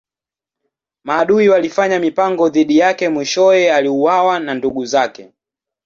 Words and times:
Maadui 1.03 1.49
walifanya 1.49 1.99
mipango 1.99 2.49
dhidi 2.49 2.77
yake 2.77 3.09
mwishowe 3.09 3.73
aliuawa 3.73 4.39
na 4.39 4.53
ndugu 4.53 4.85
zake. 4.85 5.33